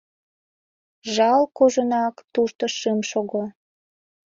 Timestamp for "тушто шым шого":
2.33-3.43